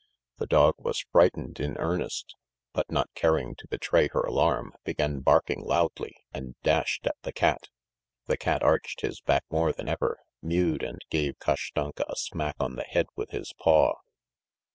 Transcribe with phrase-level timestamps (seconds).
[0.39, 2.35] The dog was frightened in earnest,
[2.73, 7.67] but not caring to betray her alarm, began barking loudly and dashed at the cat....
[8.25, 12.77] The cat arched his back more than ever, mewed and gave Kashtanka a smack on
[12.77, 13.93] the head with his paw.